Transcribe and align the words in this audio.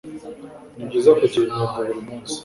Nibyiza 0.75 1.11
kugira 1.19 1.43
intego 1.47 1.77
buri 1.87 2.01
munsi 2.05 2.35